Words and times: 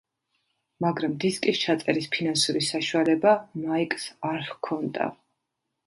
მაგრამ 0.85 1.13
დისკის 1.25 1.59
ჩაწერის 1.65 2.09
ფინანსური 2.17 2.65
საშუალება 2.71 3.37
მაიკს 3.67 4.13
არ 4.35 4.45
ჰქონდა. 4.53 5.17